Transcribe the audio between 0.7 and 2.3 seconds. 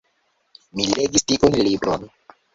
Mi legis tiun libron.